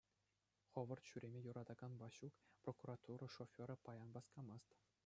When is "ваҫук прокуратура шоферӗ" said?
2.01-3.75